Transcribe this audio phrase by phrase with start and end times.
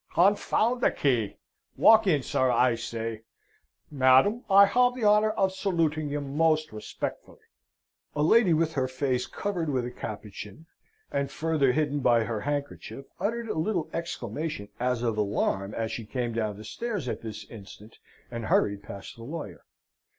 [0.15, 1.37] Confound the kay!
[1.77, 3.21] Walk in, sir, I say!
[3.91, 7.43] Madam, I have the honour of saluting ye most respectfully!"
[8.15, 10.65] A lady with her face covered with a capuchin,
[11.11, 16.05] and further hidden by her handkerchief, uttered a little exclamation as of alarm as she
[16.07, 17.99] came down the stairs at this instant
[18.31, 19.65] and hurried past the lawyer.